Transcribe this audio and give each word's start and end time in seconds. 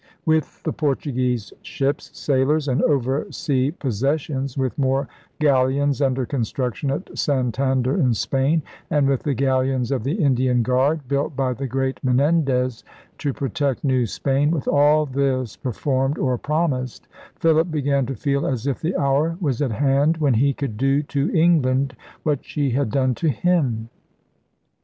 With 0.25 0.63
the 0.63 0.73
Portuguese 0.73 1.53
ships, 1.61 2.09
sailors, 2.17 2.67
and 2.67 2.81
oversea 2.81 3.69
posses 3.69 4.19
sions, 4.21 4.57
with 4.57 4.75
more 4.75 5.07
galleons 5.39 6.01
under 6.01 6.25
construction 6.25 6.89
at 6.89 7.15
Santander 7.15 7.93
in 7.99 8.15
Spain, 8.15 8.63
and 8.89 9.07
with 9.07 9.21
the 9.21 9.35
galleons 9.35 9.91
of 9.91 10.03
the 10.03 10.15
Indian 10.15 10.63
Guard 10.63 11.07
built 11.07 11.35
by 11.35 11.53
the 11.53 11.67
great 11.67 12.03
Menendez 12.03 12.83
to 13.19 13.31
pro 13.31 13.49
tect 13.49 13.83
New 13.83 14.07
Spain: 14.07 14.49
with 14.49 14.67
all 14.67 15.05
this 15.05 15.55
performed 15.55 16.17
or 16.17 16.35
prom 16.39 16.71
ised, 16.71 17.01
Philip 17.35 17.69
began 17.69 18.07
to 18.07 18.15
feel 18.15 18.47
as 18.47 18.65
if 18.65 18.81
the 18.81 18.97
hour 18.99 19.37
was 19.39 19.61
at 19.61 19.69
hand 19.73 20.17
when 20.17 20.33
he 20.33 20.51
could 20.51 20.77
do 20.77 21.03
to 21.03 21.29
England 21.31 21.95
what 22.23 22.43
she 22.43 22.71
had 22.71 22.89
done 22.89 23.13
to 23.13 23.29
him. 23.29 23.89